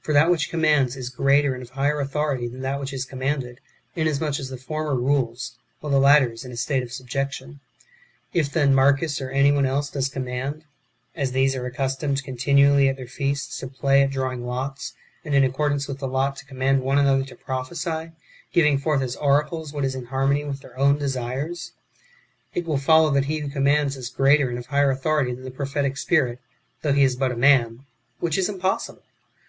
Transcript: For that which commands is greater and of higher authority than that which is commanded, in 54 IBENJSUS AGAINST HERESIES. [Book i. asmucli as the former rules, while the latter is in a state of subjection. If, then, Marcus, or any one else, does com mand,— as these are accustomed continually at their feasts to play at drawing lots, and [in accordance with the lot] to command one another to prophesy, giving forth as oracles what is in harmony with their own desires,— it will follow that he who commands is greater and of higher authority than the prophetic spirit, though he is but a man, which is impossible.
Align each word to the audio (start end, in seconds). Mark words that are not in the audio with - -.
For 0.00 0.12
that 0.12 0.28
which 0.28 0.50
commands 0.50 0.96
is 0.96 1.10
greater 1.10 1.54
and 1.54 1.62
of 1.62 1.70
higher 1.70 2.00
authority 2.00 2.48
than 2.48 2.60
that 2.62 2.80
which 2.80 2.92
is 2.92 3.04
commanded, 3.04 3.60
in 3.94 4.04
54 4.06 4.10
IBENJSUS 4.10 4.16
AGAINST 4.16 4.18
HERESIES. 4.18 4.18
[Book 4.18 4.18
i. 4.18 4.34
asmucli 4.34 4.40
as 4.40 4.48
the 4.48 4.66
former 4.66 4.96
rules, 4.96 5.58
while 5.78 5.92
the 5.92 5.98
latter 6.00 6.32
is 6.32 6.44
in 6.44 6.50
a 6.50 6.56
state 6.56 6.82
of 6.82 6.92
subjection. 6.92 7.60
If, 8.32 8.50
then, 8.50 8.74
Marcus, 8.74 9.20
or 9.20 9.30
any 9.30 9.52
one 9.52 9.66
else, 9.66 9.88
does 9.88 10.08
com 10.08 10.24
mand,— 10.24 10.64
as 11.14 11.30
these 11.30 11.54
are 11.54 11.64
accustomed 11.66 12.24
continually 12.24 12.88
at 12.88 12.96
their 12.96 13.06
feasts 13.06 13.60
to 13.60 13.68
play 13.68 14.02
at 14.02 14.10
drawing 14.10 14.44
lots, 14.44 14.94
and 15.24 15.36
[in 15.36 15.44
accordance 15.44 15.86
with 15.86 16.00
the 16.00 16.08
lot] 16.08 16.34
to 16.38 16.44
command 16.44 16.82
one 16.82 16.98
another 16.98 17.22
to 17.26 17.36
prophesy, 17.36 18.10
giving 18.52 18.76
forth 18.76 19.02
as 19.02 19.14
oracles 19.14 19.72
what 19.72 19.84
is 19.84 19.94
in 19.94 20.06
harmony 20.06 20.42
with 20.42 20.62
their 20.62 20.76
own 20.76 20.98
desires,— 20.98 21.70
it 22.56 22.66
will 22.66 22.76
follow 22.76 23.10
that 23.12 23.26
he 23.26 23.38
who 23.38 23.48
commands 23.48 23.96
is 23.96 24.08
greater 24.08 24.48
and 24.48 24.58
of 24.58 24.66
higher 24.66 24.90
authority 24.90 25.32
than 25.32 25.44
the 25.44 25.48
prophetic 25.52 25.96
spirit, 25.96 26.40
though 26.82 26.92
he 26.92 27.04
is 27.04 27.14
but 27.14 27.30
a 27.30 27.36
man, 27.36 27.86
which 28.18 28.36
is 28.36 28.48
impossible. 28.48 29.02